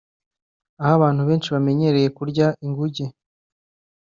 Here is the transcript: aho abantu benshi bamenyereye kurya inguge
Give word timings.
aho 0.81 0.91
abantu 0.97 1.21
benshi 1.29 1.51
bamenyereye 1.55 2.09
kurya 2.17 2.47
inguge 2.65 3.05